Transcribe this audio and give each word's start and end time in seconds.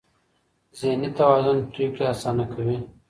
ذهني 0.79 1.07
توازن 1.19 1.57
پرېکړې 1.73 2.05
اسانه 2.13 2.45
کوي. 2.53 2.77